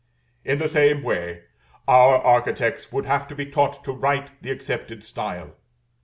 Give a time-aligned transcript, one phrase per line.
[0.43, 1.43] In the same way
[1.87, 5.53] our architects would have to be taught to write the accepted style.